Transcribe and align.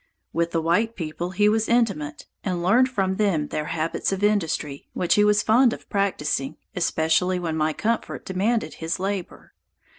With 0.33 0.49
the 0.49 0.63
white 0.63 0.95
people 0.95 1.29
he 1.29 1.47
was 1.47 1.69
intimate, 1.69 2.25
and 2.43 2.63
learned 2.63 2.89
from 2.89 3.17
them 3.17 3.49
their 3.49 3.65
habits 3.65 4.11
of 4.11 4.23
industry, 4.23 4.89
which 4.93 5.13
he 5.13 5.23
was 5.23 5.43
fond 5.43 5.73
of 5.73 5.87
practising, 5.91 6.57
especially 6.75 7.37
when 7.37 7.55
my 7.55 7.71
comfort 7.71 8.25
demanded 8.25 8.73
his 8.73 8.97
labor. 8.99 9.53